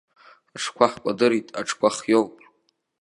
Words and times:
Аҽқәа 0.55 0.85
ҳкәадырит, 0.91 1.47
аҽқәа 1.59 1.89
хиоуп! 1.95 2.33